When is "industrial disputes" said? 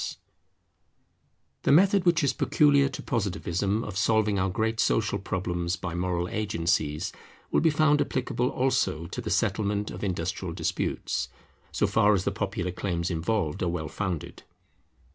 10.03-11.29